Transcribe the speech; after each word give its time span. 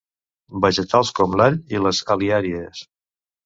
Vegetals 0.65 1.11
com 1.21 1.37
l'all 1.41 1.59
i 1.77 1.85
les 1.87 2.03
al·liàries. 2.17 2.85